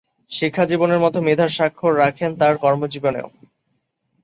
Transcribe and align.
শিক্ষাজীবনের 0.31 0.99
মতো 0.99 1.17
মেধার 1.21 1.49
স্বাক্ষর 1.49 1.93
রাখেন 1.97 2.31
তার 2.37 2.53
কর্মজীবনেও। 2.57 3.27